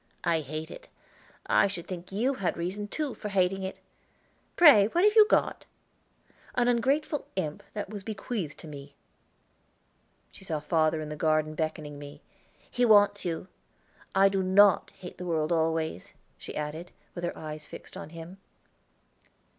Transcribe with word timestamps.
I 0.23 0.39
hate 0.39 0.71
it. 0.71 0.87
I 1.45 1.67
should 1.67 1.85
think 1.85 2.11
you 2.11 2.33
had 2.39 2.57
reason, 2.57 2.87
too, 2.87 3.13
for 3.13 3.29
hating 3.29 3.61
it. 3.61 3.77
Pray 4.55 4.87
what 4.87 5.03
have 5.03 5.15
you 5.15 5.27
got?" 5.29 5.65
"An 6.55 6.67
ungrateful 6.67 7.27
imp 7.35 7.61
that 7.75 7.87
was 7.91 8.03
bequeathed 8.03 8.57
to 8.61 8.67
me." 8.67 8.95
She 10.31 10.43
saw 10.43 10.59
father 10.59 11.01
in 11.01 11.09
the 11.09 11.15
garden 11.15 11.53
beckoning 11.53 11.99
me. 11.99 12.23
"He 12.71 12.83
wants 12.83 13.25
you. 13.25 13.47
I 14.15 14.27
do 14.27 14.41
not 14.41 14.89
hate 14.89 15.19
the 15.19 15.25
world 15.27 15.51
always," 15.51 16.13
she 16.35 16.55
added, 16.55 16.89
with 17.13 17.23
her 17.23 17.37
eyes 17.37 17.67
fixed 17.67 17.95
on 17.95 18.09
him. 18.09 18.39